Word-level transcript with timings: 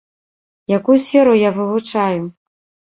Якую 0.79 0.97
сферу 1.05 1.37
я 1.47 1.55
вывучаю? 1.59 2.21